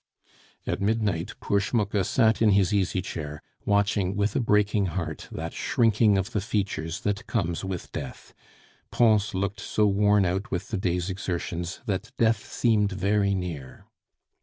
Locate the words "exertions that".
11.11-12.13